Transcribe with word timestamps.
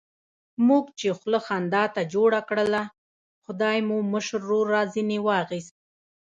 موږ 0.67 0.83
چې 0.99 1.07
خوله 1.17 1.39
خندا 1.47 1.83
ته 1.95 2.01
جوړه 2.13 2.39
کړله، 2.49 2.83
خدای 3.45 3.77
مو 3.87 3.97
مشر 4.13 4.39
ورور 4.43 4.65
را 4.75 4.81
ځنې 4.93 5.19
واخیست. 5.27 5.75